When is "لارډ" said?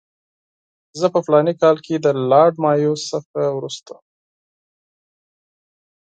2.29-2.55